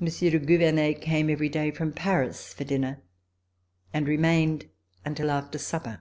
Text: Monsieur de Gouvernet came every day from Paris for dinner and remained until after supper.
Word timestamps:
Monsieur 0.00 0.30
de 0.30 0.38
Gouvernet 0.38 1.02
came 1.02 1.28
every 1.28 1.50
day 1.50 1.70
from 1.70 1.92
Paris 1.92 2.54
for 2.54 2.64
dinner 2.64 3.02
and 3.92 4.08
remained 4.08 4.70
until 5.04 5.30
after 5.30 5.58
supper. 5.58 6.00